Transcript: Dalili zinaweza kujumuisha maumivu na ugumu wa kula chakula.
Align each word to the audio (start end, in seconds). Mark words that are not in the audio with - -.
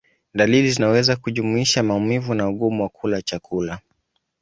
Dalili 0.33 0.71
zinaweza 0.71 1.15
kujumuisha 1.15 1.83
maumivu 1.83 2.33
na 2.33 2.49
ugumu 2.49 2.83
wa 2.83 2.89
kula 2.89 3.21
chakula. 3.21 3.79